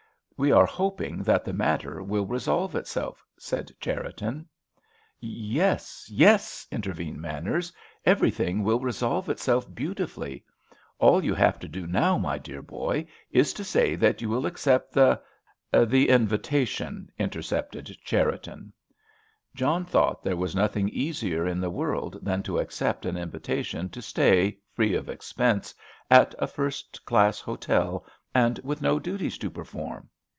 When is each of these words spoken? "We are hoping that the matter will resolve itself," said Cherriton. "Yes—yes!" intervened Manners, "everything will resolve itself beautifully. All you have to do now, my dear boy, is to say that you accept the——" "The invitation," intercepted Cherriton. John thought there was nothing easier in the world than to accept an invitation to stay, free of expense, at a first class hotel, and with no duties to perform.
"We 0.37 0.51
are 0.51 0.65
hoping 0.65 1.21
that 1.21 1.45
the 1.45 1.53
matter 1.53 2.01
will 2.01 2.25
resolve 2.25 2.75
itself," 2.75 3.23
said 3.37 3.71
Cherriton. 3.79 4.47
"Yes—yes!" 5.19 6.65
intervened 6.71 7.21
Manners, 7.21 7.71
"everything 8.07 8.63
will 8.63 8.79
resolve 8.79 9.29
itself 9.29 9.71
beautifully. 9.75 10.43
All 10.97 11.23
you 11.23 11.35
have 11.35 11.59
to 11.59 11.67
do 11.67 11.85
now, 11.85 12.17
my 12.17 12.39
dear 12.39 12.63
boy, 12.63 13.05
is 13.29 13.53
to 13.53 13.63
say 13.63 13.93
that 13.97 14.23
you 14.23 14.35
accept 14.47 14.93
the——" 14.93 15.21
"The 15.71 16.09
invitation," 16.09 17.11
intercepted 17.19 17.95
Cherriton. 18.03 18.73
John 19.53 19.85
thought 19.85 20.23
there 20.23 20.35
was 20.37 20.55
nothing 20.55 20.89
easier 20.89 21.45
in 21.45 21.61
the 21.61 21.69
world 21.69 22.17
than 22.19 22.41
to 22.41 22.57
accept 22.57 23.05
an 23.05 23.15
invitation 23.15 23.89
to 23.89 24.01
stay, 24.01 24.57
free 24.73 24.95
of 24.95 25.07
expense, 25.07 25.75
at 26.09 26.33
a 26.39 26.47
first 26.47 27.05
class 27.05 27.39
hotel, 27.39 28.03
and 28.33 28.57
with 28.63 28.81
no 28.81 28.97
duties 28.97 29.37
to 29.37 29.51
perform. 29.51 30.09